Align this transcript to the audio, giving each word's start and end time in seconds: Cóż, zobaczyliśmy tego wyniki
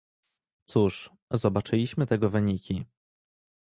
Cóż, 0.65 1.09
zobaczyliśmy 1.31 2.05
tego 2.05 2.29
wyniki 2.29 2.85